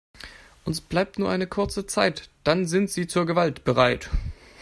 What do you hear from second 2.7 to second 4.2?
sie zur Gewalt bereit.